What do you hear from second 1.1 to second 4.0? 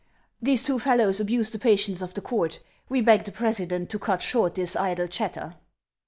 abuse the patience of the court. We beg the president to